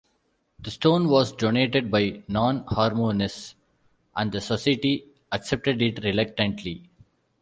[0.59, 3.53] The stone was donated by Non-Harmonists,
[4.15, 6.89] and the Society accepted it reluctantly.